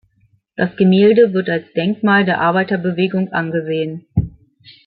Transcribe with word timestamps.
Das 0.55 0.75
Gemälde 0.77 1.31
wird 1.31 1.47
als 1.47 1.73
Denkmal 1.73 2.25
der 2.25 2.41
Arbeiterbewegung 2.41 3.31
angesehen. 3.33 4.07